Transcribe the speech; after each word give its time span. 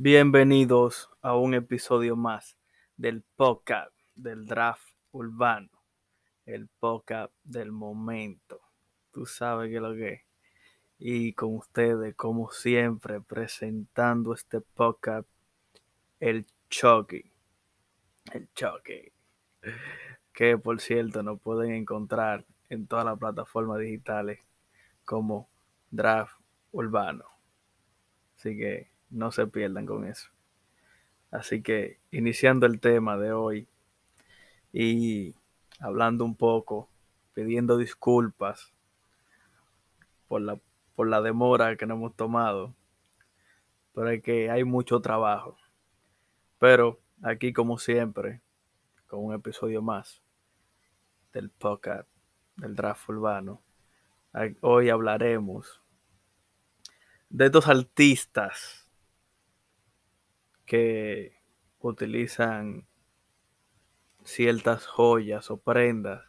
Bienvenidos 0.00 1.10
a 1.22 1.34
un 1.34 1.54
episodio 1.54 2.14
más 2.14 2.56
del 2.96 3.24
podcast 3.34 3.92
del 4.14 4.46
draft 4.46 4.94
urbano, 5.10 5.70
el 6.46 6.68
podcast 6.68 7.32
del 7.42 7.72
momento. 7.72 8.60
Tú 9.10 9.26
sabes 9.26 9.72
que 9.72 9.80
lo 9.80 9.92
que 9.94 10.08
es. 10.12 10.20
Y 11.00 11.32
con 11.32 11.56
ustedes, 11.56 12.14
como 12.14 12.52
siempre, 12.52 13.20
presentando 13.20 14.34
este 14.34 14.60
podcast, 14.60 15.26
el 16.20 16.46
Chucky. 16.70 17.32
El 18.32 18.48
Chucky. 18.54 19.10
Que 20.32 20.58
por 20.58 20.80
cierto 20.80 21.24
nos 21.24 21.40
pueden 21.40 21.72
encontrar 21.72 22.46
en 22.68 22.86
todas 22.86 23.04
las 23.04 23.18
plataformas 23.18 23.80
digitales 23.80 24.38
como 25.04 25.50
Draft 25.90 26.38
Urbano. 26.70 27.24
Así 28.36 28.56
que 28.56 28.96
no 29.10 29.32
se 29.32 29.46
pierdan 29.46 29.86
con 29.86 30.06
eso. 30.06 30.30
Así 31.30 31.62
que 31.62 31.98
iniciando 32.10 32.66
el 32.66 32.80
tema 32.80 33.16
de 33.16 33.32
hoy 33.32 33.68
y 34.72 35.34
hablando 35.80 36.24
un 36.24 36.36
poco, 36.36 36.88
pidiendo 37.34 37.76
disculpas 37.76 38.72
por 40.26 40.40
la, 40.40 40.58
por 40.94 41.08
la 41.08 41.20
demora 41.20 41.76
que 41.76 41.86
nos 41.86 41.96
hemos 41.96 42.16
tomado, 42.16 42.74
pero 43.94 44.22
que 44.22 44.50
hay 44.50 44.64
mucho 44.64 45.00
trabajo. 45.00 45.56
Pero 46.58 47.00
aquí 47.22 47.52
como 47.52 47.78
siempre, 47.78 48.40
con 49.06 49.24
un 49.24 49.34
episodio 49.34 49.82
más 49.82 50.22
del 51.32 51.50
podcast 51.50 52.08
del 52.56 52.74
draft 52.74 53.08
urbano, 53.08 53.62
hoy 54.60 54.90
hablaremos 54.90 55.82
de 57.28 57.46
estos 57.46 57.68
artistas 57.68 58.87
que 60.68 61.32
utilizan 61.80 62.86
ciertas 64.22 64.86
joyas 64.86 65.50
o 65.50 65.56
prendas, 65.56 66.26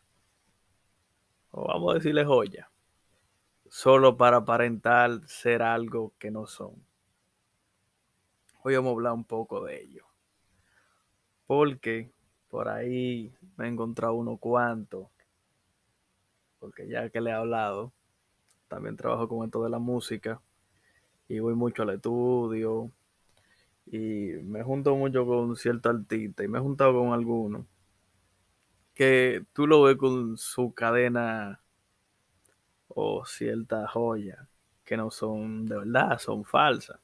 o 1.52 1.67
vamos 1.67 1.91
a 1.91 1.95
decirle 1.95 2.23
joyas, 2.23 2.69
solo 3.67 4.16
para 4.16 4.38
aparentar 4.38 5.28
ser 5.28 5.61
algo 5.61 6.13
que 6.17 6.31
no 6.31 6.47
son. 6.47 6.73
Hoy 8.63 8.75
vamos 8.75 8.91
a 8.91 8.94
hablar 8.94 9.13
un 9.13 9.25
poco 9.25 9.66
de 9.66 9.81
ello. 9.81 10.05
Porque 11.45 12.13
por 12.47 12.69
ahí 12.69 13.33
me 13.58 13.66
he 13.66 13.67
encontrado 13.67 14.13
uno 14.13 14.38
cuanto. 14.38 15.11
Porque 16.59 16.88
ya 16.88 17.09
que 17.09 17.19
le 17.19 17.31
he 17.31 17.33
hablado, 17.33 17.91
también 18.69 18.95
trabajo 18.95 19.28
con 19.28 19.45
esto 19.45 19.63
de 19.63 19.69
la 19.69 19.80
música. 19.80 20.41
Y 21.28 21.39
voy 21.39 21.56
mucho 21.56 21.83
al 21.83 21.89
estudio, 21.91 22.91
y 23.91 24.33
me 24.43 24.63
junto 24.63 24.95
mucho 24.95 25.25
con 25.25 25.55
cierto 25.55 25.89
artista 25.89 26.43
y 26.43 26.47
me 26.47 26.59
he 26.59 26.61
juntado 26.61 26.99
con 26.99 27.11
algunos 27.11 27.65
que 28.93 29.45
tú 29.53 29.65
lo 29.65 29.83
ves 29.83 29.97
con 29.97 30.37
su 30.37 30.73
cadena 30.73 31.61
o 32.89 33.25
cierta 33.25 33.87
joya 33.87 34.47
que 34.83 34.97
no 34.97 35.09
son 35.09 35.65
de 35.65 35.77
verdad, 35.77 36.19
son 36.19 36.43
falsas. 36.43 36.99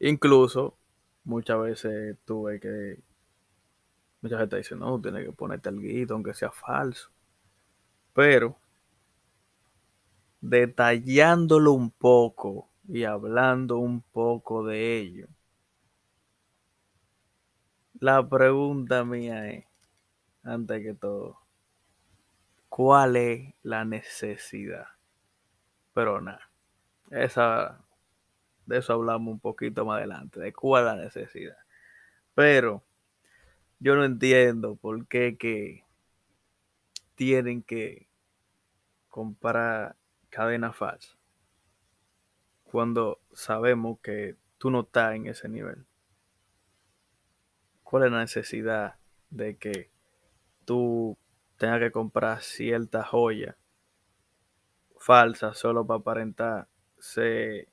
Incluso 0.00 0.76
muchas 1.24 1.60
veces 1.60 2.16
tuve 2.24 2.58
que 2.58 2.98
mucha 4.22 4.38
gente 4.38 4.56
dice, 4.56 4.74
no, 4.76 5.00
tienes 5.00 5.24
que 5.26 5.32
ponerte 5.32 5.68
el 5.68 5.80
guito 5.80 6.14
aunque 6.14 6.34
sea 6.34 6.50
falso. 6.50 7.10
Pero 8.14 8.56
detallándolo 10.40 11.72
un 11.72 11.90
poco 11.90 12.68
y 12.88 13.04
hablando 13.04 13.78
un 13.78 14.00
poco 14.00 14.64
de 14.64 14.98
ello. 14.98 15.28
La 18.00 18.26
pregunta 18.26 19.04
mía 19.04 19.50
es, 19.50 19.66
antes 20.42 20.82
que 20.82 20.94
todo, 20.94 21.38
¿cuál 22.68 23.16
es 23.16 23.54
la 23.62 23.84
necesidad? 23.84 24.86
Pero 25.92 26.20
nada, 26.22 26.50
esa, 27.10 27.84
de 28.64 28.78
eso 28.78 28.94
hablamos 28.94 29.32
un 29.34 29.40
poquito 29.40 29.84
más 29.84 29.98
adelante, 29.98 30.40
de 30.40 30.52
cuál 30.52 30.84
es 30.84 30.86
la 30.86 30.96
necesidad. 31.04 31.58
Pero 32.34 32.84
yo 33.80 33.96
no 33.96 34.04
entiendo 34.04 34.76
por 34.76 35.06
qué 35.08 35.36
que 35.36 35.84
tienen 37.16 37.62
que 37.62 38.08
comprar 39.08 39.96
cadena 40.30 40.72
falsa 40.72 41.17
cuando 42.70 43.18
sabemos 43.32 43.98
que 44.00 44.36
tú 44.58 44.70
no 44.70 44.80
estás 44.80 45.14
en 45.14 45.26
ese 45.26 45.48
nivel? 45.48 45.86
¿Cuál 47.82 48.04
es 48.04 48.12
la 48.12 48.20
necesidad 48.20 48.96
de 49.30 49.56
que 49.56 49.90
tú 50.66 51.16
tengas 51.56 51.80
que 51.80 51.90
comprar 51.90 52.42
cierta 52.42 53.02
joya 53.02 53.56
falsa 54.98 55.54
solo 55.54 55.86
para 55.86 56.00
aparentar 56.00 56.68
ser 56.98 57.68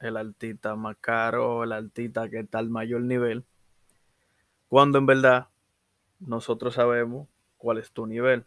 el 0.00 0.16
artista 0.18 0.76
más 0.76 0.96
caro 1.00 1.64
el 1.64 1.72
artista 1.72 2.28
que 2.28 2.40
está 2.40 2.58
al 2.58 2.68
mayor 2.68 3.02
nivel? 3.02 3.46
Cuando 4.68 4.98
en 4.98 5.06
verdad 5.06 5.48
nosotros 6.18 6.74
sabemos 6.74 7.28
cuál 7.56 7.78
es 7.78 7.90
tu 7.90 8.06
nivel. 8.06 8.44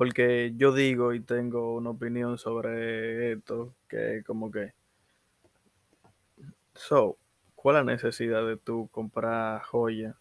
Porque 0.00 0.54
yo 0.56 0.72
digo 0.72 1.12
y 1.12 1.20
tengo 1.20 1.74
una 1.74 1.90
opinión 1.90 2.38
sobre 2.38 3.32
esto, 3.32 3.74
que 3.86 4.22
como 4.26 4.50
que... 4.50 4.72
So, 6.74 7.18
¿cuál 7.54 7.76
es 7.76 7.84
la 7.84 7.92
necesidad 7.92 8.46
de 8.46 8.56
tú 8.56 8.88
comprar 8.90 9.60
joya 9.60 10.16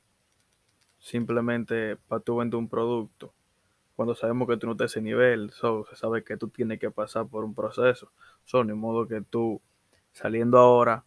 simplemente 0.97 1.95
para 1.95 2.19
tú 2.19 2.35
vender 2.35 2.57
un 2.57 2.67
producto? 2.67 3.33
Cuando 3.95 4.15
sabemos 4.15 4.49
que 4.49 4.57
tú 4.57 4.67
no 4.67 4.73
estás 4.73 4.91
ese 4.91 5.01
nivel, 5.01 5.49
so, 5.51 5.85
se 5.85 5.95
sabe 5.95 6.25
que 6.25 6.35
tú 6.35 6.49
tienes 6.49 6.77
que 6.77 6.91
pasar 6.91 7.27
por 7.27 7.45
un 7.45 7.55
proceso. 7.55 8.11
So, 8.43 8.65
ni 8.65 8.73
modo 8.73 9.07
que 9.07 9.21
tú 9.21 9.61
saliendo 10.11 10.57
ahora, 10.57 11.05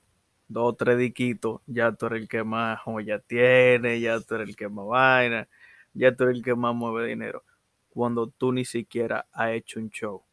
dos 0.49 0.72
o 0.72 0.75
tres 0.77 0.97
diquitos, 0.97 1.60
ya 1.66 1.93
tú 1.93 2.06
eres 2.06 2.22
el 2.22 2.28
que 2.28 2.43
más 2.43 2.81
joya 2.81 3.19
tiene, 3.19 4.00
ya 4.00 4.19
tú 4.21 4.37
eres 4.37 4.49
el 4.49 4.56
que 4.56 4.71
más 4.71 4.87
vaina, 4.87 5.47
ya 5.93 6.16
tú 6.16 6.25
eres 6.25 6.39
el 6.39 6.43
que 6.43 6.54
más 6.54 6.75
mueve 6.75 7.06
dinero 7.09 7.44
cuando 7.92 8.28
tú 8.28 8.53
ni 8.53 8.64
siquiera 8.64 9.26
has 9.32 9.50
hecho 9.50 9.78
un 9.78 9.91
show. 9.91 10.25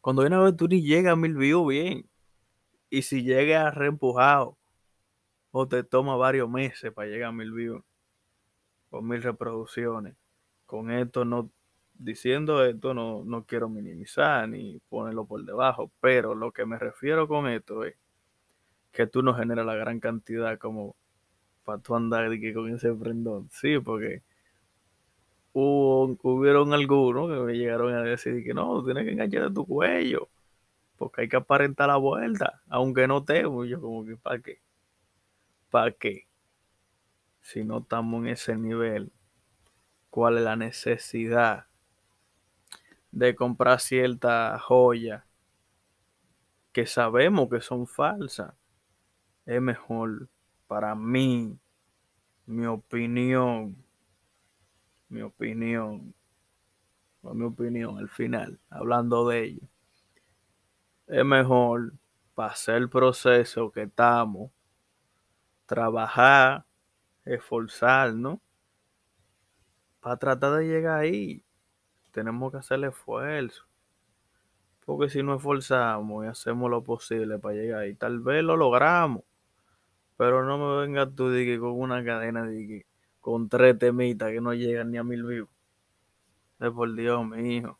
Cuando 0.00 0.22
una 0.22 0.40
vez 0.40 0.56
tú 0.56 0.68
ni 0.68 0.80
llegas 0.80 1.14
a 1.14 1.16
mil 1.16 1.34
views 1.34 1.66
bien. 1.66 2.08
Y 2.90 3.02
si 3.02 3.24
llegas 3.24 3.74
reempujado 3.74 4.56
o 5.50 5.66
te 5.66 5.82
toma 5.82 6.14
varios 6.14 6.48
meses 6.48 6.92
para 6.92 7.08
llegar 7.08 7.30
a 7.30 7.32
mil 7.32 7.52
views 7.52 7.82
o 8.90 9.02
mil 9.02 9.20
reproducciones. 9.22 10.14
Con 10.64 10.92
esto 10.92 11.24
no, 11.24 11.50
diciendo 11.94 12.64
esto 12.64 12.94
no, 12.94 13.24
no 13.24 13.44
quiero 13.44 13.68
minimizar 13.68 14.48
ni 14.48 14.78
ponerlo 14.88 15.24
por 15.26 15.44
debajo, 15.44 15.90
pero 16.00 16.34
lo 16.34 16.52
que 16.52 16.66
me 16.66 16.78
refiero 16.78 17.26
con 17.26 17.48
esto 17.48 17.84
es 17.84 17.96
que 18.92 19.06
tú 19.06 19.22
no 19.22 19.34
generas 19.34 19.66
la 19.66 19.74
gran 19.74 19.98
cantidad 19.98 20.58
como 20.58 20.94
para 21.64 21.78
tú 21.80 21.96
andar 21.96 22.28
con 22.54 22.74
ese 22.74 22.92
prendón. 22.92 23.48
Sí, 23.50 23.78
porque 23.80 24.22
hubo, 25.52 26.18
hubieron 26.22 26.72
algunos 26.72 27.30
que 27.30 27.40
me 27.40 27.54
llegaron 27.54 27.94
a 27.94 28.02
decir 28.02 28.42
que 28.44 28.54
no, 28.54 28.84
tienes 28.84 29.04
que 29.04 29.12
enganchar 29.12 29.52
tu 29.52 29.66
cuello, 29.66 30.28
porque 30.96 31.22
hay 31.22 31.28
que 31.28 31.36
aparentar 31.36 31.88
la 31.88 31.96
vuelta, 31.96 32.62
aunque 32.68 33.06
no 33.06 33.24
te, 33.24 33.42
yo 33.42 33.80
como 33.80 34.04
que, 34.04 34.16
¿para 34.16 34.40
qué? 34.40 34.62
¿Para 35.70 35.90
qué? 35.92 36.28
Si 37.40 37.64
no 37.64 37.78
estamos 37.78 38.22
en 38.22 38.28
ese 38.28 38.56
nivel, 38.56 39.12
¿cuál 40.10 40.38
es 40.38 40.44
la 40.44 40.56
necesidad 40.56 41.66
de 43.10 43.34
comprar 43.34 43.80
cierta 43.80 44.58
joya 44.58 45.26
que 46.72 46.86
sabemos 46.86 47.48
que 47.50 47.60
son 47.60 47.86
falsas? 47.86 48.54
Es 49.44 49.60
mejor 49.60 50.28
para 50.68 50.94
mí, 50.94 51.58
mi 52.46 52.66
opinión, 52.66 53.76
mi 55.12 55.20
opinión, 55.20 56.14
mi 57.20 57.44
opinión 57.44 57.98
al 57.98 58.08
final, 58.08 58.58
hablando 58.70 59.28
de 59.28 59.44
ello, 59.44 59.68
es 61.06 61.24
mejor 61.24 61.92
pasar 62.34 62.76
el 62.76 62.88
proceso 62.88 63.70
que 63.70 63.82
estamos, 63.82 64.50
trabajar, 65.66 66.64
esforzarnos 67.26 68.38
para 70.00 70.16
tratar 70.16 70.54
de 70.54 70.66
llegar 70.66 71.00
ahí. 71.00 71.44
Tenemos 72.10 72.50
que 72.50 72.58
hacer 72.58 72.82
esfuerzo. 72.82 73.66
Porque 74.86 75.10
si 75.10 75.22
no 75.22 75.36
esforzamos 75.36 76.24
y 76.24 76.28
hacemos 76.28 76.70
lo 76.70 76.82
posible 76.82 77.38
para 77.38 77.54
llegar 77.54 77.80
ahí, 77.80 77.94
tal 77.94 78.20
vez 78.20 78.42
lo 78.42 78.56
logramos. 78.56 79.24
Pero 80.16 80.42
no 80.44 80.56
me 80.56 80.86
vengas 80.86 81.14
tú 81.14 81.28
de 81.28 81.58
con 81.58 81.72
una 81.72 82.02
cadena 82.02 82.44
de 82.44 82.66
que 82.66 82.91
con 83.22 83.48
tres 83.48 83.78
temitas 83.78 84.30
que 84.32 84.40
no 84.42 84.52
llegan 84.52 84.90
ni 84.90 84.98
a 84.98 85.04
mil 85.04 85.24
views. 85.24 85.48
Es 86.60 86.70
por 86.70 86.94
Dios, 86.94 87.24
mi 87.26 87.56
hijo. 87.56 87.78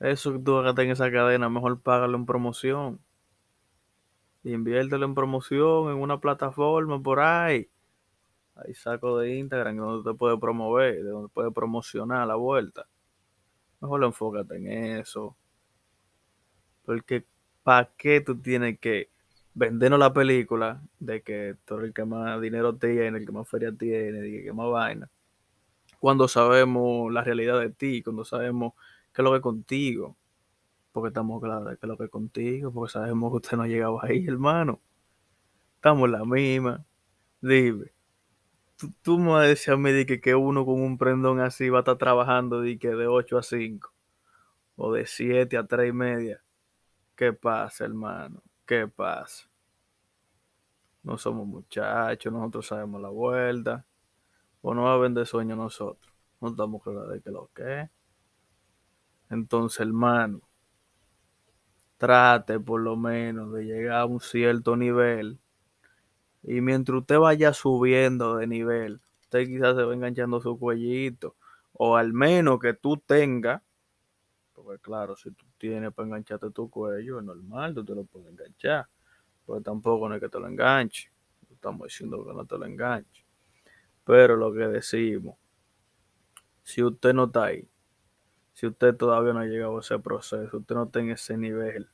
Eso 0.00 0.32
que 0.32 0.38
tú 0.40 0.56
hagas 0.56 0.76
en 0.78 0.90
esa 0.90 1.10
cadena, 1.10 1.48
mejor 1.48 1.80
págalo 1.80 2.18
en 2.18 2.26
promoción. 2.26 3.00
Inviértelo 4.42 5.06
en 5.06 5.14
promoción, 5.14 5.90
en 5.90 5.98
una 5.98 6.20
plataforma 6.20 7.00
por 7.00 7.20
ahí. 7.20 7.70
Hay 8.56 8.74
saco 8.74 9.18
de 9.18 9.36
Instagram 9.36 9.76
donde 9.76 10.10
te 10.10 10.16
puede 10.18 10.36
promover, 10.36 10.96
de 10.96 11.10
donde 11.10 11.28
puede 11.28 11.50
promocionar 11.52 12.26
la 12.26 12.34
vuelta. 12.34 12.86
Mejor 13.80 14.02
enfócate 14.04 14.56
en 14.56 14.66
eso. 14.98 15.36
Porque, 16.84 17.24
¿para 17.62 17.88
qué 17.96 18.20
tú 18.20 18.36
tienes 18.40 18.78
que 18.80 19.10
vendernos 19.60 20.00
la 20.00 20.10
película 20.10 20.82
de 20.98 21.22
que 21.22 21.54
tú 21.66 21.74
eres 21.74 21.88
el 21.88 21.94
que 21.94 22.04
más 22.06 22.40
dinero 22.40 22.76
tiene, 22.76 23.18
el 23.18 23.26
que 23.26 23.32
más 23.32 23.46
feria 23.46 23.70
tiene, 23.70 24.20
el 24.20 24.42
que 24.42 24.52
más 24.54 24.70
vaina? 24.70 25.10
Cuando 25.98 26.28
sabemos 26.28 27.12
la 27.12 27.22
realidad 27.22 27.60
de 27.60 27.68
ti, 27.68 28.02
cuando 28.02 28.24
sabemos 28.24 28.72
qué 29.12 29.20
es 29.20 29.24
lo 29.24 29.32
que 29.32 29.36
es 29.36 29.42
contigo. 29.42 30.16
Porque 30.92 31.08
estamos 31.08 31.42
claros 31.42 31.68
de 31.68 31.76
qué 31.76 31.86
es 31.86 31.88
lo 31.88 31.98
que 31.98 32.04
es 32.04 32.10
contigo, 32.10 32.72
porque 32.72 32.92
sabemos 32.92 33.30
que 33.32 33.36
usted 33.36 33.56
no 33.58 33.64
ha 33.64 33.68
llegado 33.68 34.02
ahí, 34.02 34.26
hermano. 34.26 34.80
Estamos 35.74 36.06
en 36.06 36.12
la 36.12 36.24
misma. 36.24 36.84
Dime. 37.42 37.92
Tú, 38.76 38.90
tú 39.02 39.18
me 39.18 39.28
vas 39.28 39.44
a 39.44 39.48
decir 39.48 39.76
mí 39.76 39.92
de 39.92 40.06
que, 40.06 40.22
que 40.22 40.34
uno 40.34 40.64
con 40.64 40.80
un 40.80 40.96
prendón 40.96 41.40
así 41.40 41.68
va 41.68 41.78
a 41.78 41.82
estar 41.82 41.98
trabajando 41.98 42.62
de, 42.62 42.78
que 42.78 42.88
de 42.88 43.06
8 43.06 43.38
a 43.38 43.42
5 43.42 43.92
o 44.76 44.92
de 44.92 45.04
7 45.04 45.58
a 45.58 45.66
3 45.66 45.90
y 45.90 45.92
media. 45.92 46.42
¿Qué 47.14 47.34
pasa, 47.34 47.84
hermano? 47.84 48.42
¿Qué 48.64 48.88
pasa? 48.88 49.49
No 51.02 51.16
somos 51.16 51.46
muchachos, 51.46 52.32
nosotros 52.32 52.66
sabemos 52.66 53.00
la 53.00 53.08
vuelta. 53.08 53.86
O 54.62 54.74
no 54.74 54.84
va 54.84 54.94
a 54.94 54.98
vender 54.98 55.26
sueño 55.26 55.56
nosotros. 55.56 56.12
No 56.40 56.48
estamos 56.48 56.82
claros 56.82 57.10
de 57.10 57.20
que 57.20 57.30
lo 57.30 57.50
que 57.54 57.80
es. 57.82 57.90
Entonces, 59.30 59.80
hermano, 59.80 60.42
trate 61.96 62.58
por 62.58 62.80
lo 62.80 62.96
menos 62.96 63.52
de 63.52 63.64
llegar 63.64 64.00
a 64.00 64.06
un 64.06 64.20
cierto 64.20 64.76
nivel. 64.76 65.38
Y 66.42 66.60
mientras 66.60 67.00
usted 67.00 67.18
vaya 67.18 67.52
subiendo 67.52 68.36
de 68.36 68.46
nivel, 68.46 69.00
usted 69.20 69.46
quizás 69.46 69.76
se 69.76 69.82
va 69.82 69.94
enganchando 69.94 70.40
su 70.40 70.58
cuellito. 70.58 71.36
O 71.72 71.96
al 71.96 72.12
menos 72.12 72.58
que 72.58 72.74
tú 72.74 72.96
tengas, 72.96 73.62
porque 74.52 74.80
claro, 74.80 75.16
si 75.16 75.30
tú 75.30 75.46
tienes 75.58 75.92
para 75.92 76.06
engancharte 76.08 76.50
tu 76.50 76.68
cuello, 76.68 77.18
es 77.18 77.24
normal, 77.24 77.74
tú 77.74 77.84
te 77.84 77.94
lo 77.94 78.04
puedes 78.04 78.30
enganchar. 78.30 78.88
Porque 79.50 79.64
tampoco 79.64 80.08
no 80.08 80.14
es 80.14 80.20
que 80.20 80.28
te 80.28 80.38
lo 80.38 80.46
enganche. 80.46 81.10
Estamos 81.50 81.88
diciendo 81.88 82.24
que 82.24 82.32
no 82.32 82.46
te 82.46 82.56
lo 82.56 82.66
enganche. 82.66 83.26
Pero 84.04 84.36
lo 84.36 84.52
que 84.52 84.60
decimos, 84.68 85.36
si 86.62 86.84
usted 86.84 87.12
no 87.12 87.24
está 87.24 87.46
ahí, 87.46 87.68
si 88.52 88.68
usted 88.68 88.94
todavía 88.94 89.32
no 89.32 89.40
ha 89.40 89.46
llegado 89.46 89.76
a 89.76 89.80
ese 89.80 89.98
proceso, 89.98 90.58
usted 90.58 90.74
no 90.76 90.84
está 90.84 91.00
en 91.00 91.10
ese 91.10 91.36
nivel, 91.36 91.88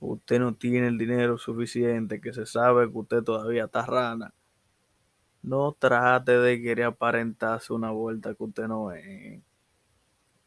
usted 0.00 0.38
no 0.38 0.54
tiene 0.54 0.88
el 0.88 0.98
dinero 0.98 1.38
suficiente, 1.38 2.20
que 2.20 2.34
se 2.34 2.44
sabe 2.44 2.92
que 2.92 2.98
usted 2.98 3.22
todavía 3.22 3.64
está 3.64 3.86
rana, 3.86 4.34
no 5.40 5.72
trate 5.72 6.32
de 6.32 6.60
querer 6.60 6.84
aparentarse 6.84 7.72
una 7.72 7.90
vuelta 7.90 8.34
que 8.34 8.44
usted 8.44 8.68
no 8.68 8.92
es. 8.92 9.40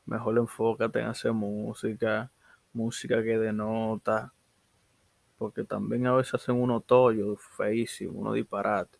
Mejor 0.05 0.37
enfócate 0.37 0.99
en 0.99 1.07
hacer 1.07 1.33
música, 1.33 2.31
música 2.71 3.23
que 3.23 3.39
denota, 3.39 4.31
porque 5.37 5.63
también 5.63 6.07
a 6.07 6.13
veces 6.13 6.35
hacen 6.35 6.55
unos 6.55 6.85
tollos 6.85 7.39
feísimos, 7.41 8.15
unos 8.15 8.35
disparates. 8.35 8.99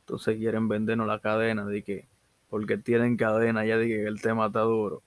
Entonces 0.00 0.36
quieren 0.36 0.68
vendernos 0.68 1.06
la 1.06 1.18
cadena 1.18 1.64
de 1.64 1.82
que, 1.82 2.06
porque 2.48 2.78
tienen 2.78 3.16
cadena, 3.16 3.64
ya 3.64 3.76
dije 3.76 3.96
que 3.96 4.06
el 4.06 4.20
tema 4.20 4.46
está 4.46 4.60
duro. 4.60 5.02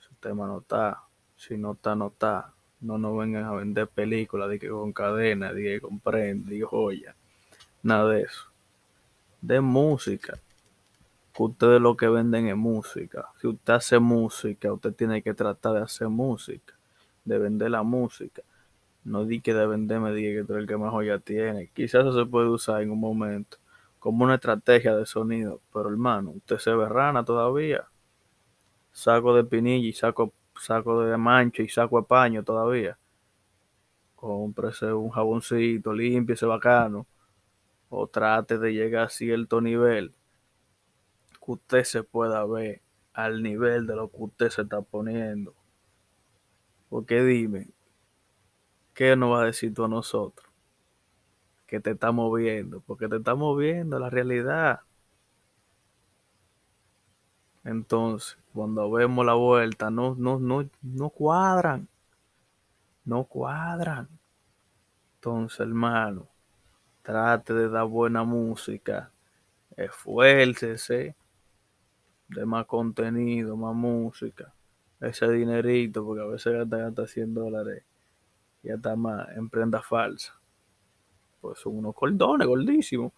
Si 0.00 0.08
el 0.10 0.16
tema 0.16 0.46
no 0.46 0.58
está, 0.58 1.02
si 1.36 1.56
no 1.56 1.72
está, 1.72 1.94
no 1.94 2.08
está. 2.08 2.52
No 2.80 2.98
nos 2.98 3.16
vengan 3.16 3.44
a 3.44 3.52
vender 3.52 3.88
películas 3.88 4.50
que 4.58 4.68
con 4.68 4.92
cadena, 4.92 5.52
de 5.52 5.62
que 5.62 5.80
con 5.80 5.98
prenda, 5.98 6.50
de 6.50 6.62
joya. 6.62 7.14
Nada 7.82 8.10
de 8.10 8.22
eso. 8.22 8.44
De 9.40 9.60
música. 9.60 10.38
Que 11.32 11.42
ustedes 11.42 11.80
lo 11.80 11.96
que 11.96 12.08
venden 12.08 12.48
es 12.48 12.56
música. 12.56 13.28
Si 13.40 13.46
usted 13.46 13.72
hace 13.72 13.98
música, 13.98 14.72
usted 14.72 14.92
tiene 14.94 15.22
que 15.22 15.34
tratar 15.34 15.74
de 15.74 15.82
hacer 15.82 16.08
música. 16.08 16.74
De 17.24 17.38
vender 17.38 17.70
la 17.70 17.82
música. 17.82 18.42
No 19.08 19.24
di 19.24 19.40
que 19.40 19.54
de 19.54 19.66
venderme, 19.66 20.12
diga 20.12 20.40
que 20.40 20.46
tú 20.46 20.54
el 20.56 20.66
que 20.66 20.76
más 20.76 20.90
joya 20.90 21.18
tiene. 21.18 21.70
Quizás 21.74 22.02
eso 22.02 22.12
se 22.12 22.26
puede 22.26 22.48
usar 22.48 22.82
en 22.82 22.90
un 22.90 23.00
momento 23.00 23.56
como 23.98 24.24
una 24.24 24.34
estrategia 24.34 24.94
de 24.94 25.06
sonido. 25.06 25.62
Pero 25.72 25.88
hermano, 25.88 26.32
usted 26.32 26.58
se 26.58 26.72
ve 26.74 26.88
rana 26.88 27.24
todavía. 27.24 27.88
Saco 28.92 29.34
de 29.34 29.44
pinilla 29.44 29.88
y 29.88 29.92
saco, 29.92 30.34
saco 30.60 31.02
de 31.02 31.16
mancho 31.16 31.62
y 31.62 31.68
saco 31.68 32.00
de 32.00 32.06
paño 32.06 32.44
todavía. 32.44 32.98
Cómprese 34.14 34.92
un 34.92 35.10
jaboncito, 35.10 35.94
ese 35.94 36.46
bacano. 36.46 37.06
O 37.88 38.06
trate 38.08 38.58
de 38.58 38.74
llegar 38.74 39.06
a 39.06 39.08
cierto 39.08 39.62
nivel 39.62 40.14
que 41.44 41.52
usted 41.52 41.84
se 41.84 42.02
pueda 42.02 42.44
ver 42.44 42.82
al 43.14 43.42
nivel 43.42 43.86
de 43.86 43.96
lo 43.96 44.10
que 44.10 44.18
usted 44.18 44.50
se 44.50 44.62
está 44.62 44.82
poniendo. 44.82 45.54
Porque 46.90 47.22
dime, 47.22 47.68
¿qué 48.98 49.14
nos 49.14 49.30
va 49.30 49.42
a 49.42 49.44
decir 49.44 49.72
tú 49.72 49.84
a 49.84 49.88
nosotros? 49.88 50.50
que 51.68 51.78
te 51.78 51.92
está 51.92 52.10
moviendo, 52.10 52.80
porque 52.80 53.08
te 53.08 53.16
está 53.16 53.36
moviendo 53.36 54.00
la 54.00 54.10
realidad. 54.10 54.80
Entonces, 57.62 58.38
cuando 58.52 58.90
vemos 58.90 59.24
la 59.24 59.34
vuelta, 59.34 59.88
no, 59.88 60.16
no, 60.16 60.40
no, 60.40 60.68
no 60.82 61.10
cuadran. 61.10 61.86
No 63.04 63.24
cuadran. 63.24 64.08
Entonces, 65.16 65.60
hermano, 65.60 66.26
trate 67.02 67.52
de 67.52 67.68
dar 67.68 67.86
buena 67.86 68.24
música. 68.24 69.12
Esfuércese 69.76 71.14
de 72.28 72.46
más 72.46 72.64
contenido, 72.66 73.56
más 73.56 73.76
música. 73.76 74.54
Ese 75.00 75.30
dinerito, 75.30 76.04
porque 76.04 76.22
a 76.22 76.26
veces 76.26 76.54
gasta, 76.54 76.78
gasta 76.78 77.06
100 77.06 77.34
dólares 77.34 77.87
y 78.62 78.70
está 78.70 78.96
más 78.96 79.28
en 79.36 79.48
prenda 79.48 79.82
falsa 79.82 80.38
pues 81.40 81.58
son 81.58 81.78
unos 81.78 81.94
cordones 81.94 82.46
gordísimos. 82.46 83.12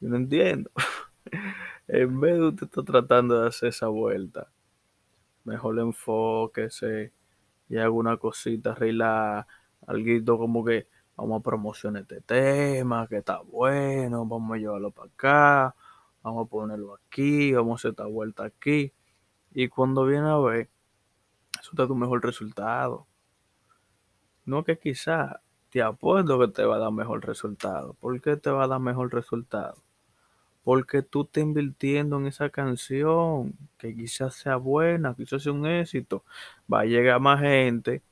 Yo 0.00 0.08
no 0.08 0.16
entiendo. 0.16 0.70
en 1.88 2.20
vez 2.20 2.34
de 2.34 2.48
usted 2.48 2.66
estar 2.66 2.84
tratando 2.84 3.40
de 3.40 3.48
hacer 3.48 3.70
esa 3.70 3.88
vuelta, 3.88 4.50
mejor 5.44 5.78
enfóquese 5.78 7.12
y 7.68 7.76
haga 7.76 7.90
una 7.90 8.16
cosita, 8.16 8.74
relax, 8.74 9.46
algo 9.86 10.38
como 10.38 10.64
que 10.64 10.88
vamos 11.16 11.40
a 11.40 11.42
promocionar 11.42 12.02
este 12.02 12.20
tema, 12.22 13.06
que 13.08 13.18
está 13.18 13.40
bueno, 13.40 14.24
vamos 14.26 14.56
a 14.56 14.58
llevarlo 14.58 14.90
para 14.90 15.08
acá, 15.08 15.76
vamos 16.22 16.46
a 16.46 16.50
ponerlo 16.50 16.94
aquí, 16.94 17.52
vamos 17.52 17.72
a 17.72 17.76
hacer 17.76 17.90
esta 17.90 18.06
vuelta 18.06 18.44
aquí. 18.44 18.92
Y 19.52 19.68
cuando 19.68 20.06
viene 20.06 20.28
a 20.28 20.38
ver, 20.38 20.70
eso 21.60 21.70
está 21.72 21.86
tu 21.86 21.94
mejor 21.94 22.24
resultado. 22.24 23.06
No 24.44 24.64
que 24.64 24.78
quizás 24.78 25.36
te 25.70 25.82
apuesto 25.82 26.38
que 26.38 26.48
te 26.48 26.64
va 26.64 26.76
a 26.76 26.78
dar 26.78 26.92
mejor 26.92 27.24
resultado. 27.26 27.94
¿Por 27.94 28.20
qué 28.20 28.36
te 28.36 28.50
va 28.50 28.64
a 28.64 28.68
dar 28.68 28.80
mejor 28.80 29.12
resultado? 29.12 29.76
Porque 30.64 31.02
tú 31.02 31.22
estás 31.22 31.42
invirtiendo 31.42 32.18
en 32.18 32.26
esa 32.26 32.50
canción, 32.50 33.54
que 33.78 33.94
quizás 33.94 34.34
sea 34.34 34.56
buena, 34.56 35.14
quizás 35.14 35.42
sea 35.42 35.52
un 35.52 35.66
éxito. 35.66 36.24
Va 36.72 36.80
a 36.80 36.84
llegar 36.84 37.20
más 37.20 37.40
gente, 37.40 38.02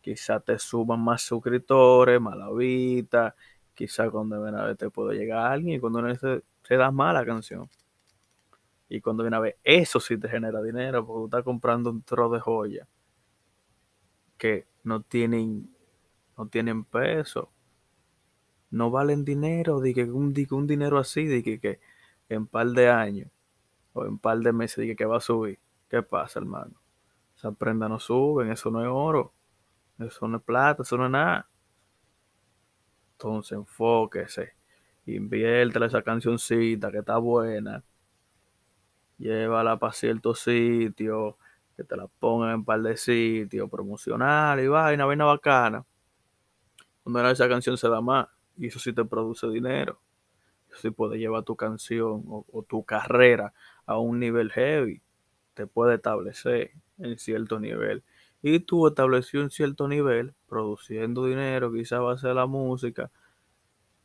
quizás 0.00 0.44
te 0.44 0.58
suban 0.58 1.00
más 1.00 1.22
suscriptores, 1.22 2.20
más 2.20 2.36
la 2.36 3.34
quizás 3.74 4.10
cuando 4.10 4.42
viene 4.42 4.58
a 4.60 4.64
ver 4.64 4.76
te 4.76 4.90
puede 4.90 5.18
llegar 5.18 5.52
alguien 5.52 5.76
y 5.76 5.80
cuando 5.80 6.02
viene 6.02 6.18
se, 6.18 6.42
se 6.62 6.76
da 6.76 6.90
mala 6.90 7.24
canción. 7.24 7.68
Y 8.88 9.00
cuando 9.00 9.22
viene 9.22 9.36
a 9.36 9.40
ver, 9.40 9.58
eso 9.64 10.00
sí 10.00 10.18
te 10.18 10.28
genera 10.28 10.62
dinero, 10.62 11.06
porque 11.06 11.20
tú 11.20 11.24
estás 11.26 11.44
comprando 11.44 11.90
un 11.90 12.02
tro 12.02 12.28
de 12.28 12.40
joya 12.40 12.86
que 14.36 14.66
no 14.84 15.02
tienen 15.02 15.70
no 16.36 16.48
tienen 16.48 16.84
peso, 16.84 17.50
no 18.70 18.90
valen 18.90 19.24
dinero, 19.24 19.80
di 19.80 19.94
que 19.94 20.04
un, 20.04 20.34
un 20.50 20.66
dinero 20.66 20.98
así, 20.98 21.26
di 21.26 21.42
que, 21.42 21.60
que 21.60 21.80
en 22.28 22.46
par 22.46 22.68
de 22.68 22.88
años 22.88 23.30
o 23.92 24.06
en 24.06 24.18
par 24.18 24.38
de 24.38 24.52
meses, 24.52 24.78
di 24.78 24.96
que, 24.96 25.04
va 25.04 25.18
a 25.18 25.20
subir. 25.20 25.58
¿Qué 25.88 26.02
pasa, 26.02 26.40
hermano? 26.40 26.74
Esa 27.36 27.52
prenda 27.52 27.88
no 27.88 27.98
suben, 28.00 28.50
eso 28.50 28.70
no 28.70 28.80
es 28.80 28.88
oro, 28.90 29.32
eso 29.98 30.26
no 30.26 30.38
es 30.38 30.42
plata, 30.42 30.82
eso 30.82 30.96
no 30.96 31.06
es 31.06 31.10
nada. 31.10 31.48
Entonces 33.12 33.52
enfóquese, 33.52 34.54
inviértela 35.06 35.86
esa 35.86 36.02
cancioncita 36.02 36.90
que 36.90 36.98
está 36.98 37.18
buena, 37.18 37.84
llévala 39.18 39.78
para 39.78 39.92
cierto 39.92 40.34
sitio, 40.34 41.36
que 41.76 41.84
te 41.84 41.96
la 41.96 42.06
pongan 42.06 42.50
en 42.54 42.64
par 42.64 42.82
de 42.82 42.96
sitios, 42.96 43.70
promocional 43.70 44.60
y 44.60 44.68
vaina, 44.68 45.04
vaina 45.04 45.24
bacana 45.24 45.84
cuando 47.02 47.28
esa 47.30 47.48
canción 47.48 47.76
se 47.76 47.88
da 47.88 48.00
más 48.00 48.28
y 48.56 48.68
eso 48.68 48.78
sí 48.78 48.92
te 48.92 49.04
produce 49.04 49.48
dinero. 49.48 50.00
Eso 50.68 50.78
sí 50.80 50.90
puede 50.90 51.18
llevar 51.18 51.42
tu 51.42 51.56
canción 51.56 52.22
o, 52.26 52.64
tu 52.68 52.84
carrera 52.84 53.52
a 53.86 53.98
un 53.98 54.20
nivel 54.20 54.50
heavy. 54.52 55.02
Te 55.54 55.66
puede 55.66 55.96
establecer 55.96 56.72
en 56.98 57.18
cierto 57.18 57.58
nivel. 57.58 58.04
y 58.42 58.60
tú 58.60 58.86
estableció 58.88 59.40
un 59.40 59.50
cierto 59.50 59.86
nivel, 59.86 60.34
produciendo 60.48 61.26
dinero, 61.26 61.72
quizá 61.72 62.00
va 62.00 62.14
a 62.14 62.18
ser 62.18 62.34
la 62.34 62.46
música, 62.46 63.10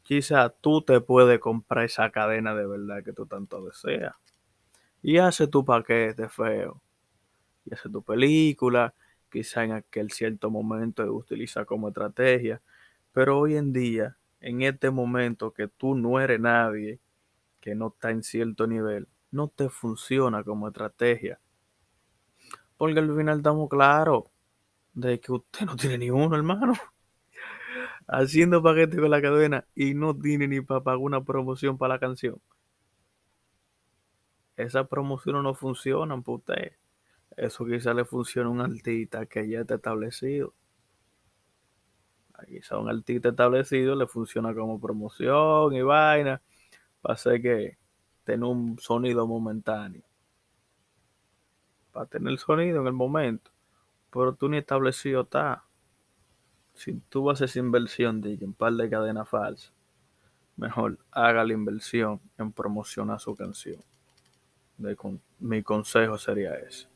quizá 0.04 0.50
tú 0.50 0.84
te 0.84 1.02
puedes 1.02 1.40
comprar 1.40 1.86
esa 1.86 2.12
cadena 2.12 2.54
de 2.54 2.68
verdad 2.68 3.04
que 3.04 3.14
tú 3.14 3.26
tanto 3.26 3.64
deseas. 3.66 4.16
Y 5.02 5.18
hace 5.18 5.48
tu 5.48 5.66
paquete 5.66 6.30
feo. 6.30 6.82
Y 7.70 7.74
hace 7.74 7.90
tu 7.90 8.02
película, 8.02 8.94
quizá 9.30 9.66
en 9.66 9.74
aquel 9.74 10.12
cierto 10.12 10.50
momento 10.50 11.04
utiliza 11.14 11.66
como 11.66 11.90
estrategia. 11.90 12.62
Pero 13.12 13.40
hoy 13.40 13.58
en 13.58 13.74
día, 13.74 14.18
en 14.40 14.62
este 14.62 14.90
momento 14.90 15.52
que 15.54 15.68
tú 15.68 15.96
no 15.96 16.20
eres 16.20 16.40
nadie, 16.40 17.00
que 17.60 17.76
no 17.76 17.88
está 17.88 18.12
en 18.12 18.24
cierto 18.24 18.68
nivel, 18.68 19.08
no 19.32 19.50
te 19.50 19.70
funciona 19.70 20.44
como 20.44 20.68
estrategia. 20.68 21.40
Porque 22.78 23.00
al 23.00 23.16
final 23.16 23.38
estamos 23.38 23.70
claros 23.70 24.26
de 24.94 25.20
que 25.20 25.32
usted 25.32 25.66
no 25.66 25.76
tiene 25.76 25.98
ni 25.98 26.10
uno, 26.10 26.36
hermano. 26.36 26.74
Haciendo 28.08 28.64
paquete 28.64 28.98
con 28.98 29.12
la 29.12 29.22
cadena 29.22 29.66
y 29.76 29.94
no 29.94 30.16
tiene 30.18 30.48
ni 30.48 30.62
para 30.62 30.82
pagar 30.82 31.00
una 31.00 31.24
promoción 31.24 31.78
para 31.78 31.96
la 31.96 32.00
canción. 32.00 32.40
Esas 34.56 34.88
promociones 34.88 35.44
no 35.44 35.54
funcionan 35.54 36.24
para 36.24 36.36
usted. 36.38 36.72
Eso 37.36 37.66
quizá 37.66 37.94
le 37.94 38.06
funciona 38.06 38.48
a 38.48 38.52
un 38.52 38.62
artista 38.62 39.26
que 39.26 39.48
ya 39.48 39.62
está 39.62 39.76
establecido. 39.76 40.54
Quizá 42.48 42.76
a 42.76 42.80
un 42.80 42.90
artista 42.90 43.30
establecido 43.30 43.96
le 43.96 44.08
funciona 44.08 44.54
como 44.54 44.80
promoción 44.80 45.74
y 45.74 45.82
vaina. 45.82 46.42
Para 47.02 47.14
hacer 47.14 47.42
que 47.42 47.78
tenga 48.24 48.48
un 48.48 48.80
sonido 48.80 49.28
momentáneo. 49.28 50.04
Para 51.92 52.06
tener 52.06 52.38
sonido 52.38 52.82
en 52.82 52.88
el 52.88 52.94
momento. 52.94 53.52
Pero 54.12 54.34
tú 54.34 54.50
ni 54.50 54.58
establecido 54.58 55.22
está. 55.22 55.64
Si 56.74 56.94
tú 57.10 57.24
vas 57.24 57.56
inversión 57.56 58.22
de 58.22 58.38
un 58.42 58.54
par 58.54 58.74
de 58.74 58.90
cadenas 58.90 59.28
falsas, 59.28 59.74
mejor 60.56 61.00
haga 61.12 61.44
la 61.44 61.54
inversión 61.54 62.22
en 62.38 62.52
promocionar 62.52 63.20
su 63.20 63.36
canción. 63.36 63.82
Mi 65.40 65.64
consejo 65.64 66.20
sería 66.20 66.54
ese. 66.56 66.88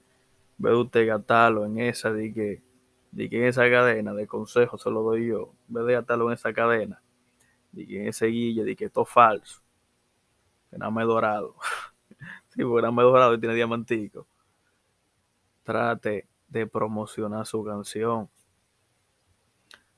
Ve 0.62 0.76
usted 0.76 1.08
gastarlo 1.08 1.66
en 1.66 1.80
esa 1.80 2.14
de 2.14 2.32
que, 2.32 2.62
de 3.12 3.30
que 3.30 3.38
en 3.40 3.46
esa 3.46 3.68
cadena 3.68 4.14
de 4.14 4.28
consejo 4.28 4.78
se 4.78 4.92
lo 4.92 5.02
doy 5.02 5.28
yo. 5.28 5.56
Ve 5.68 5.82
de 5.82 5.94
gastarlo 5.94 6.28
en 6.28 6.34
esa 6.34 6.54
cadena. 6.54 7.02
De 7.72 7.88
que 7.88 8.02
en 8.02 8.08
ese 8.08 8.28
guille, 8.28 8.64
de 8.64 8.76
que 8.76 8.86
esto 8.86 9.02
es 9.02 9.10
falso. 9.10 9.60
Que 10.70 10.78
nada 10.78 10.92
me 10.92 11.04
dorado. 11.04 11.56
sí, 12.50 12.64
porque 12.64 12.88
nada 12.88 13.02
dorado 13.02 13.34
y 13.34 13.40
tiene 13.40 13.56
diamantico. 13.56 14.28
Trate 15.64 16.28
de 16.48 16.68
promocionar 16.68 17.48
su 17.48 17.64
canción. 17.64 18.30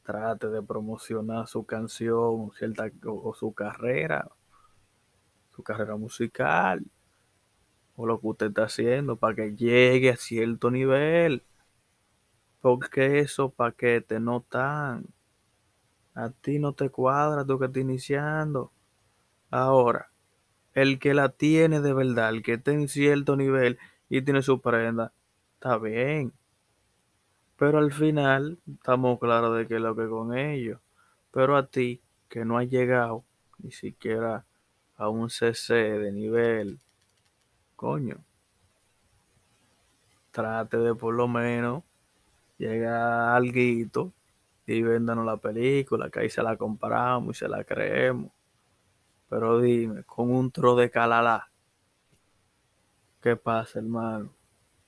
Trate 0.04 0.48
de 0.48 0.62
promocionar 0.64 1.46
su 1.46 1.66
canción 1.66 2.52
o 3.06 3.34
su 3.34 3.54
carrera, 3.54 4.30
su 5.54 5.62
carrera 5.62 5.98
musical, 5.98 6.86
o 7.96 8.06
lo 8.06 8.20
que 8.20 8.28
usted 8.28 8.48
está 8.48 8.64
haciendo 8.64 9.18
para 9.18 9.36
que 9.36 9.56
llegue 9.56 10.10
a 10.10 10.18
cierto 10.18 10.72
nivel. 10.72 11.44
Porque 12.62 13.20
esos 13.20 13.54
paquetes 13.54 14.20
no 14.22 14.38
están. 14.38 15.06
A 16.16 16.30
ti 16.30 16.60
no 16.60 16.74
te 16.74 16.90
cuadra 16.90 17.46
tú 17.46 17.60
que 17.60 17.66
estás 17.66 17.82
iniciando. 17.82 18.72
Ahora, 19.50 20.12
el 20.74 21.00
que 21.00 21.14
la 21.14 21.30
tiene 21.30 21.82
de 21.82 21.94
verdad, 21.94 22.30
el 22.30 22.44
que 22.44 22.54
está 22.54 22.72
en 22.72 22.88
cierto 22.88 23.36
nivel 23.36 23.78
y 24.10 24.22
tiene 24.22 24.42
su 24.42 24.62
prenda, 24.62 25.14
está 25.56 25.78
bien. 25.78 26.34
Pero 27.58 27.78
al 27.78 27.92
final 27.92 28.60
estamos 28.68 29.20
claros 29.20 29.58
de 29.58 29.68
que 29.68 29.80
lo 29.80 29.96
que 29.96 30.08
con 30.08 30.36
ellos. 30.38 30.80
Pero 31.32 31.56
a 31.58 31.68
ti, 31.68 32.02
que 32.30 32.46
no 32.46 32.58
has 32.58 32.70
llegado 32.70 33.24
ni 33.60 33.72
siquiera 33.72 34.46
a 34.96 35.10
un 35.10 35.30
CC 35.30 35.74
de 35.74 36.12
nivel, 36.12 36.80
coño, 37.76 38.18
trate 40.32 40.78
de 40.78 40.96
por 40.96 41.14
lo 41.14 41.28
menos 41.28 41.84
llegar 42.58 42.94
a 42.94 43.36
alguito 43.36 44.14
y 44.66 44.82
véndanos 44.82 45.26
la 45.26 45.38
película, 45.38 46.10
que 46.10 46.22
ahí 46.22 46.30
se 46.30 46.42
la 46.44 46.58
compramos 46.58 47.36
y 47.38 47.40
se 47.40 47.48
la 47.48 47.64
creemos. 47.64 48.32
Pero 49.30 49.60
dime, 49.60 50.04
con 50.04 50.32
un 50.32 50.52
tro 50.52 50.76
de 50.76 50.90
calala, 50.90 51.50
¿qué 53.22 53.36
pasa, 53.36 53.80
hermano? 53.80 54.30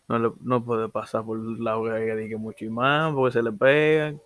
No, 0.08 0.20
le, 0.20 0.32
no 0.42 0.64
puede 0.64 0.88
pasar 0.90 1.26
por 1.26 1.40
la 1.60 1.78
hoguera 1.78 2.16
de 2.16 2.30
que 2.30 2.38
mucho 2.38 2.70
más, 2.72 3.14
porque 3.14 3.34
se 3.34 3.44
le 3.44 3.52
pegan. 3.52 4.22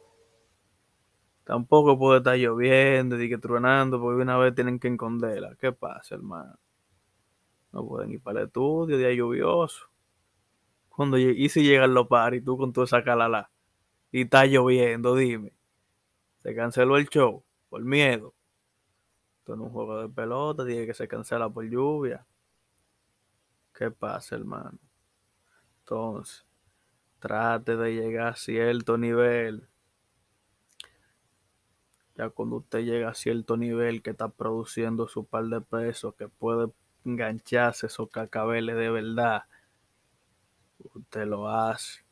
Tampoco 1.45 1.97
puede 1.97 2.19
estar 2.19 2.35
lloviendo, 2.37 3.21
y 3.21 3.29
que 3.29 3.37
truenando, 3.37 3.99
porque 3.99 4.21
una 4.21 4.37
vez 4.37 4.53
tienen 4.53 4.79
que 4.79 4.89
esconderla. 4.89 5.55
¿Qué 5.59 5.71
pasa, 5.71 6.15
hermano? 6.15 6.55
No 7.71 7.87
pueden 7.87 8.11
ir 8.11 8.21
para 8.21 8.41
el 8.41 8.47
estudio, 8.47 8.97
día 8.97 9.13
lluvioso. 9.13 9.87
Cuando, 10.89 11.17
y 11.17 11.47
si 11.49 11.63
llegan 11.63 11.93
los 11.93 12.07
paris, 12.07 12.43
tú 12.43 12.57
con 12.57 12.73
tu 12.73 12.83
esa 12.83 13.03
calala, 13.03 13.49
y 14.11 14.23
está 14.23 14.45
lloviendo, 14.45 15.15
dime. 15.15 15.53
Se 16.41 16.55
canceló 16.55 16.97
el 16.97 17.07
show 17.09 17.43
por 17.69 17.83
miedo. 17.83 18.33
Esto 19.39 19.55
no 19.55 19.63
es 19.63 19.67
un 19.67 19.73
juego 19.73 20.01
de 20.01 20.09
pelota, 20.09 20.65
tiene 20.65 20.85
que 20.85 20.93
se 20.93 21.07
cancela 21.07 21.49
por 21.49 21.65
lluvia. 21.65 22.25
¿Qué 23.73 23.91
pasa, 23.91 24.35
hermano? 24.35 24.77
Entonces, 25.79 26.45
trate 27.19 27.75
de 27.75 27.93
llegar 27.93 28.27
a 28.27 28.35
cierto 28.35 28.97
nivel. 28.97 29.67
Ya 32.15 32.29
cuando 32.29 32.57
usted 32.57 32.79
llega 32.79 33.09
a 33.09 33.13
cierto 33.13 33.55
nivel 33.55 34.01
que 34.01 34.09
está 34.09 34.27
produciendo 34.27 35.07
su 35.07 35.25
par 35.25 35.45
de 35.45 35.61
pesos, 35.61 36.15
que 36.15 36.27
puede 36.27 36.69
engancharse 37.05 37.87
esos 37.87 38.09
cacabeles 38.09 38.75
de 38.75 38.89
verdad, 38.89 39.43
usted 40.93 41.25
lo 41.25 41.49
hace. 41.49 42.03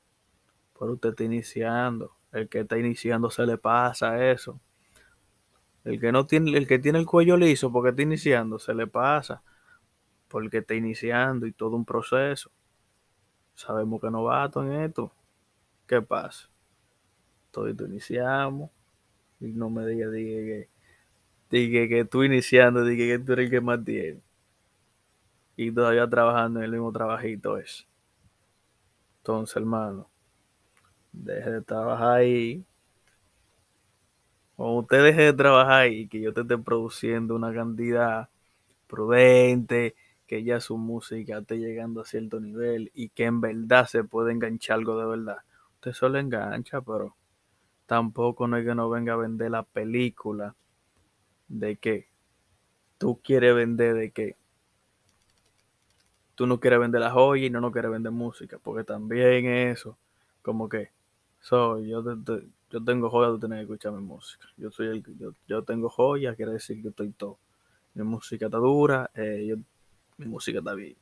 Pero 0.77 0.93
usted 0.93 1.09
está 1.09 1.23
iniciando. 1.23 2.15
El 2.31 2.49
que 2.49 2.59
está 2.59 2.77
iniciando 2.77 3.29
se 3.29 3.45
le 3.45 3.57
pasa 3.57 4.31
eso. 4.31 4.59
El 5.83 5.99
que 5.99 6.11
no 6.11 6.25
tiene, 6.25 6.57
el 6.57 6.67
que 6.67 6.79
tiene 6.79 6.99
el 6.99 7.05
cuello 7.05 7.37
liso 7.37 7.71
porque 7.71 7.89
está 7.89 8.01
iniciando, 8.01 8.59
se 8.59 8.73
le 8.73 8.87
pasa. 8.87 9.41
Porque 10.27 10.59
está 10.59 10.75
iniciando 10.75 11.45
y 11.47 11.53
todo 11.53 11.75
un 11.75 11.85
proceso. 11.85 12.51
Sabemos 13.55 14.01
que 14.01 14.07
no 14.07 14.19
novato 14.19 14.63
en 14.63 14.83
esto. 14.83 15.11
¿Qué 15.87 16.01
pasa? 16.01 16.49
Todo 17.49 17.69
iniciamos. 17.69 18.69
Y 19.39 19.47
no 19.47 19.69
me 19.69 19.85
diga, 19.85 20.09
diga 20.09 20.45
que, 20.45 20.69
diga 21.49 21.87
que 21.87 22.05
tú 22.05 22.23
iniciando, 22.23 22.83
diga 22.83 23.17
que 23.17 23.23
tú 23.23 23.33
eres 23.33 23.45
el 23.45 23.51
que 23.51 23.61
más 23.61 23.83
tiene. 23.83 24.21
Y 25.57 25.71
todavía 25.71 26.07
trabajando 26.07 26.59
en 26.59 26.65
el 26.65 26.71
mismo 26.71 26.93
trabajito 26.93 27.57
es. 27.57 27.85
Entonces, 29.17 29.57
hermano, 29.57 30.07
deje 31.11 31.51
de 31.51 31.61
trabajar 31.61 32.19
ahí. 32.19 32.63
Cuando 34.55 34.79
usted 34.79 35.03
deje 35.03 35.21
de 35.23 35.33
trabajar 35.33 35.81
ahí, 35.81 36.07
que 36.07 36.21
yo 36.21 36.33
te 36.33 36.41
esté 36.41 36.57
produciendo 36.57 37.35
una 37.35 37.53
cantidad 37.53 38.29
prudente, 38.87 39.95
que 40.27 40.43
ya 40.43 40.59
su 40.59 40.77
música 40.77 41.39
esté 41.39 41.57
llegando 41.57 42.01
a 42.01 42.05
cierto 42.05 42.39
nivel 42.39 42.91
y 42.93 43.09
que 43.09 43.25
en 43.25 43.41
verdad 43.41 43.87
se 43.87 44.03
puede 44.03 44.31
enganchar 44.33 44.77
algo 44.77 44.99
de 44.99 45.07
verdad. 45.07 45.37
Usted 45.75 45.93
solo 45.93 46.19
engancha, 46.19 46.81
pero 46.81 47.15
tampoco 47.85 48.47
no 48.47 48.57
es 48.57 48.65
que 48.65 48.75
no 48.75 48.89
venga 48.89 49.13
a 49.13 49.17
vender 49.17 49.51
la 49.51 49.63
película 49.63 50.55
de 51.47 51.77
que 51.77 52.07
tú 52.97 53.19
quieres 53.23 53.55
vender 53.55 53.95
de 53.95 54.11
que 54.11 54.35
tú 56.37 56.45
no 56.45 56.59
quieres 56.59 56.79
vender 56.79 57.01
la 57.01 57.09
joya 57.09 57.47
y 57.47 57.49
no 57.49 57.59
no 57.59 57.71
quieres 57.71 57.89
vender 57.89 58.11
música, 58.11 58.59
porque 58.61 58.83
también 58.83 59.47
eso, 59.47 59.97
como 60.43 60.69
que 60.69 60.91
soy 61.41 61.89
yo, 61.89 62.03
te, 62.03 62.47
yo 62.69 62.83
tengo 62.83 63.09
joya, 63.09 63.29
tú 63.29 63.39
tienes 63.39 63.57
que 63.57 63.63
escuchar 63.63 63.93
mi 63.93 64.01
música. 64.03 64.45
Yo 64.55 64.69
soy 64.69 64.87
el 64.87 65.03
yo, 65.17 65.31
yo 65.47 65.63
tengo 65.63 65.89
joya, 65.89 66.35
quiere 66.35 66.53
decir 66.53 66.79
que 66.83 66.89
estoy 66.89 67.09
todo. 67.11 67.39
Mi 67.95 68.03
música 68.03 68.45
está 68.45 68.59
dura, 68.59 69.09
eh, 69.15 69.45
yo 69.47 69.55
mi 70.17 70.27
música 70.27 70.59
está 70.59 70.75
bien. 70.75 70.95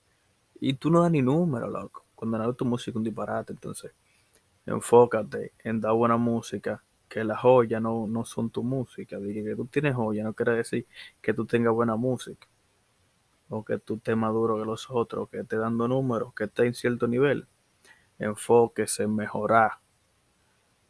Y 0.62 0.76
tú 0.76 0.90
no 0.90 1.02
das 1.02 1.12
ni 1.12 1.22
número, 1.22 1.70
loco. 1.70 2.06
Cuando 2.16 2.38
no 2.38 2.54
tu 2.54 2.66
música 2.66 2.92
es 2.92 2.96
un 2.98 3.04
disparate, 3.04 3.54
entonces 3.54 3.92
enfócate 4.66 5.54
en 5.66 5.82
dar 5.82 5.94
buena 5.94 6.18
música, 6.18 6.82
que 7.10 7.26
las 7.26 7.40
joyas 7.42 7.82
no, 7.82 8.08
no 8.08 8.24
son 8.26 8.50
tu 8.52 8.64
música. 8.64 9.20
Dije 9.20 9.44
que 9.44 9.56
tú 9.56 9.66
tienes 9.66 9.96
joya, 9.96 10.24
no 10.24 10.34
quiere 10.34 10.54
decir 10.54 10.88
que 11.22 11.34
tú 11.34 11.46
tengas 11.46 11.74
buena 11.74 11.98
música. 11.98 12.48
O 13.50 13.64
que 13.64 13.78
tú 13.78 13.96
estés 13.96 14.18
maduro 14.18 14.58
que 14.58 14.66
los 14.66 14.90
otros, 14.90 15.30
que 15.30 15.40
estés 15.40 15.60
dando 15.60 15.88
números, 15.88 16.34
que 16.34 16.46
estés 16.46 16.66
en 16.68 16.74
cierto 16.74 17.08
nivel. 17.08 17.48
Enfóquese 18.18 19.04
en 19.04 19.16
mejorar. 19.16 19.74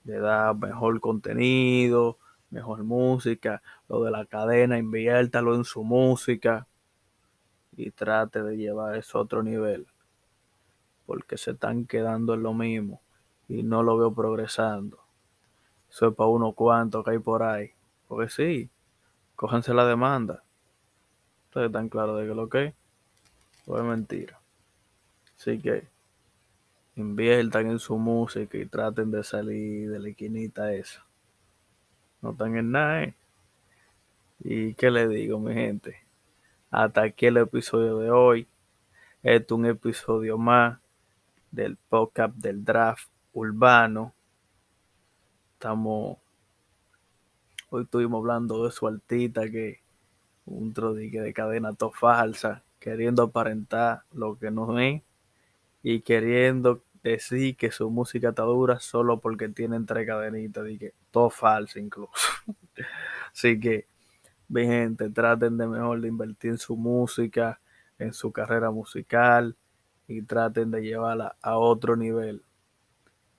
De 0.04 0.20
dar 0.20 0.56
mejor 0.56 1.00
contenido, 1.02 2.18
mejor 2.50 2.84
música. 2.84 3.62
Lo 3.90 4.04
de 4.04 4.12
la 4.12 4.26
cadena, 4.26 4.78
inviértalo 4.78 5.56
en 5.56 5.66
su 5.66 5.84
música 5.84 6.68
y 7.76 7.92
trate 7.92 8.42
de 8.44 8.56
llevar 8.58 8.96
eso 8.96 9.18
a 9.18 9.22
otro 9.22 9.44
nivel. 9.44 9.88
Porque 11.06 11.38
se 11.38 11.52
están 11.52 11.86
quedando 11.86 12.34
en 12.34 12.44
lo 12.44 12.54
mismo. 12.54 13.02
y 13.48 13.62
no 13.62 13.84
lo 13.84 13.96
veo 13.98 14.12
progresando. 14.14 15.06
Eso 15.88 16.08
es 16.08 16.16
para 16.16 16.30
unos 16.30 16.56
cuantos 16.56 17.04
que 17.04 17.12
hay 17.12 17.20
por 17.20 17.44
ahí. 17.44 17.72
Porque 18.08 18.30
sí, 18.30 18.72
cójanse 19.36 19.74
la 19.74 19.86
demanda. 19.86 20.45
Ustedes 21.56 21.68
están 21.68 21.88
claros 21.88 22.20
de 22.20 22.28
que 22.28 22.36
lo 22.36 22.50
que 22.50 22.66
es, 22.66 22.74
o 23.66 23.78
es 23.78 23.84
mentira. 23.86 24.42
Así 25.38 25.58
que 25.58 25.88
inviertan 26.98 27.68
en 27.68 27.80
su 27.80 27.98
música 27.98 28.58
y 28.58 28.66
traten 28.66 29.10
de 29.10 29.24
salir 29.24 29.90
de 29.90 30.00
la 30.00 30.10
esquinita 30.10 30.74
esa. 30.74 31.06
No 32.22 32.32
están 32.32 32.58
en 32.58 32.72
nada, 32.72 33.04
¿eh? 33.04 33.16
¿Y 34.42 34.74
qué 34.74 34.92
le 34.92 35.08
digo, 35.08 35.40
mi 35.40 35.54
gente? 35.54 35.96
Hasta 36.72 37.04
aquí 37.04 37.28
el 37.28 37.38
episodio 37.38 38.00
de 38.00 38.12
hoy. 38.12 38.48
Este 39.24 39.46
es 39.46 39.52
un 39.52 39.66
episodio 39.66 40.38
más 40.38 40.78
del 41.52 41.78
podcast 41.78 42.36
del 42.36 42.66
draft 42.66 43.10
urbano. 43.32 44.14
Estamos. 45.54 46.18
Hoy 47.70 47.84
estuvimos 47.84 48.20
hablando 48.20 48.66
de 48.66 48.72
su 48.72 48.86
altita 48.88 49.50
que 49.50 49.85
un 50.46 50.74
trodique 50.74 51.22
de 51.22 51.34
cadena 51.34 51.74
to 51.74 51.92
falsa, 51.92 52.64
queriendo 52.80 53.24
aparentar 53.24 54.04
lo 54.14 54.38
que 54.38 54.52
no 54.52 54.80
es 54.80 55.02
y 55.84 56.02
queriendo 56.02 56.84
decir 57.04 57.56
que 57.56 57.72
su 57.72 57.90
música 57.90 58.30
está 58.30 58.44
dura 58.44 58.80
solo 58.80 59.20
porque 59.20 59.50
tienen 59.50 59.86
tres 59.86 60.08
cadenitas, 60.08 60.66
que 60.80 60.94
todo 61.12 61.30
falso 61.30 61.80
incluso. 61.80 62.12
Así 63.32 63.60
que, 63.60 63.88
mi 64.48 64.66
gente, 64.66 65.10
traten 65.10 65.58
de 65.58 65.68
mejor 65.68 66.02
de 66.02 66.08
invertir 66.08 66.52
en 66.52 66.58
su 66.58 66.76
música, 66.76 67.60
en 68.00 68.14
su 68.14 68.32
carrera 68.32 68.72
musical 68.72 69.56
y 70.08 70.22
traten 70.22 70.72
de 70.72 70.82
llevarla 70.82 71.36
a 71.42 71.58
otro 71.58 71.96
nivel. 71.96 72.44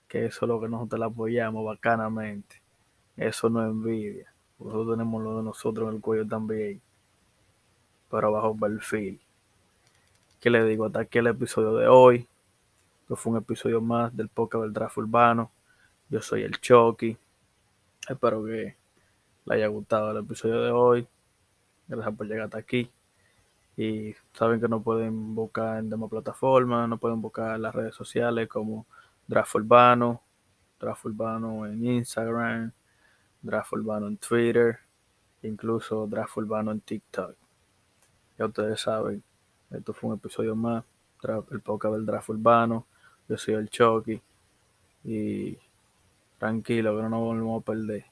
Que 0.07 0.25
eso 0.25 0.45
es 0.45 0.49
lo 0.49 0.61
que 0.61 0.69
nosotros 0.69 0.99
la 0.99 1.07
apoyamos 1.07 1.65
bacanamente. 1.65 2.61
Eso 3.15 3.49
no 3.49 3.63
es 3.63 3.69
envidia. 3.69 4.33
Nosotros 4.59 4.97
tenemos 4.97 5.23
lo 5.23 5.37
de 5.37 5.43
nosotros 5.43 5.89
en 5.89 5.95
el 5.95 6.01
cuello 6.01 6.27
también. 6.27 6.81
Pero 8.09 8.31
bajo 8.31 8.55
perfil. 8.55 9.19
¿Qué 10.39 10.49
le 10.49 10.63
digo? 10.63 10.85
Hasta 10.85 11.01
aquí 11.01 11.17
el 11.17 11.27
episodio 11.27 11.75
de 11.75 11.87
hoy. 11.87 12.27
Que 13.07 13.15
fue 13.15 13.31
un 13.31 13.39
episodio 13.39 13.81
más 13.81 14.15
del 14.15 14.29
podcast 14.29 14.63
del 14.63 14.73
draft 14.73 14.97
urbano. 14.97 15.51
Yo 16.09 16.21
soy 16.21 16.43
el 16.43 16.59
Chucky. 16.59 17.17
Espero 18.07 18.43
que 18.45 18.75
le 19.45 19.55
haya 19.55 19.67
gustado 19.67 20.11
el 20.11 20.17
episodio 20.17 20.61
de 20.61 20.71
hoy. 20.71 21.07
Gracias 21.87 22.15
por 22.15 22.27
llegar 22.27 22.45
hasta 22.45 22.57
aquí. 22.57 22.89
Y 23.77 24.15
saben 24.33 24.59
que 24.59 24.67
no 24.67 24.81
pueden 24.81 25.35
buscar 25.35 25.77
en 25.79 25.89
demás 25.89 26.09
plataformas, 26.09 26.89
no 26.89 26.97
pueden 26.97 27.21
buscar 27.21 27.55
en 27.55 27.61
las 27.61 27.75
redes 27.75 27.93
sociales 27.93 28.47
como 28.47 28.87
Draft 29.27 29.55
Urbano, 29.55 30.21
Draft 30.79 31.05
Urbano 31.05 31.65
en 31.65 31.85
Instagram, 31.85 32.71
Draft 33.41 33.73
Urbano 33.73 34.07
en 34.07 34.17
Twitter, 34.17 34.79
incluso 35.43 36.07
Draft 36.07 36.37
Urbano 36.37 36.71
en 36.71 36.81
TikTok. 36.81 37.35
Ya 38.37 38.45
ustedes 38.45 38.81
saben, 38.81 39.23
esto 39.71 39.93
fue 39.93 40.11
un 40.11 40.15
episodio 40.17 40.55
más, 40.55 40.83
el 41.51 41.61
podcast 41.61 41.95
del 41.95 42.05
Draft 42.05 42.29
Urbano. 42.29 42.85
Yo 43.27 43.37
soy 43.37 43.55
el 43.55 43.69
Chucky. 43.69 44.21
Y 45.03 45.57
tranquilo, 46.37 46.95
que 46.95 47.03
no 47.03 47.09
nos 47.09 47.19
volvemos 47.19 47.61
a 47.61 47.65
perder. 47.65 48.05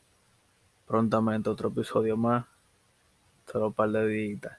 Prontamente 0.87 1.49
otro 1.49 1.69
episodio 1.69 2.17
más. 2.17 2.45
Solo 3.51 3.67
un 3.67 3.73
par 3.73 3.89
de 3.89 4.07
días. 4.07 4.57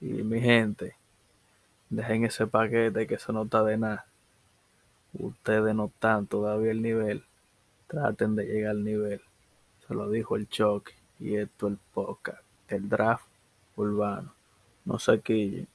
Y 0.00 0.22
mi 0.22 0.40
gente, 0.40 0.96
dejen 1.90 2.24
ese 2.24 2.46
paquete 2.46 3.06
que 3.06 3.14
eso 3.14 3.32
no 3.32 3.42
está 3.42 3.62
de 3.64 3.76
nada. 3.76 4.06
Ustedes 5.12 5.74
no 5.74 5.86
están 5.86 6.26
todavía 6.26 6.72
el 6.72 6.82
nivel. 6.82 7.24
Traten 7.86 8.34
de 8.34 8.46
llegar 8.46 8.72
al 8.72 8.84
nivel. 8.84 9.20
Se 9.86 9.94
lo 9.94 10.10
dijo 10.10 10.36
el 10.36 10.48
Chucky. 10.48 10.92
Y 11.20 11.36
esto 11.36 11.68
el 11.68 11.78
podcast. 11.92 12.42
El 12.68 12.88
draft 12.88 13.26
urbano. 13.76 14.33
No 14.84 14.98
quillen. 15.20 15.68